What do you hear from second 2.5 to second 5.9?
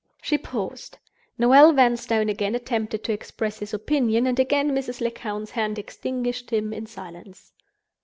attempted to express his opinion, and again Mrs. Lecount's hand